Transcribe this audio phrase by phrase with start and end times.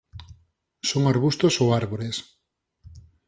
[0.89, 2.15] Son arbustos ou árbores.